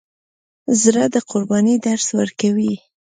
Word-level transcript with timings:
زړه 0.81 1.03
د 1.13 1.15
قربانۍ 1.29 1.75
درس 1.85 2.07
ورکوي. 2.19 2.73